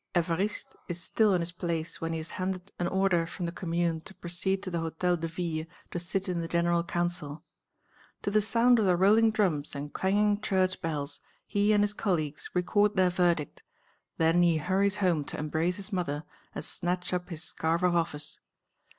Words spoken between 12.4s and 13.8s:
record their verdict;